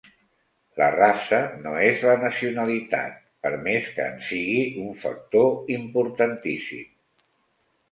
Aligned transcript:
La 0.81 0.85
raça 0.93 1.41
no 1.65 1.73
és 1.87 2.05
la 2.07 2.15
nacionalitat 2.21 3.21
per 3.45 3.53
més 3.69 3.93
que 3.99 4.09
en 4.15 4.19
sigui 4.31 4.59
un 4.87 4.99
factor 5.05 5.55
importantíssim. 5.79 6.91